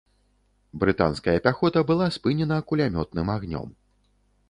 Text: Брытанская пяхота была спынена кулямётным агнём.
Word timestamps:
Брытанская 0.83 1.37
пяхота 1.47 1.83
была 1.91 2.09
спынена 2.17 2.61
кулямётным 2.71 3.27
агнём. 3.37 3.67